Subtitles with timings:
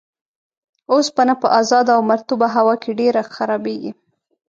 [0.93, 3.91] اوسپنه په ازاده او مرطوبه هوا کې ډیر خرابیږي.